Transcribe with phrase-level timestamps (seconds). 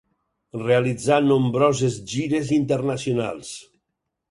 [0.61, 3.55] Realitzà nombroses gires internacionals.